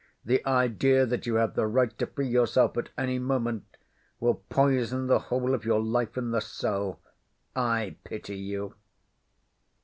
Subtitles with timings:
[0.25, 3.65] The idea that you have the right to free yourself at any moment
[4.19, 6.99] will poison the whole of your life in the cell.
[7.55, 8.73] I pity you."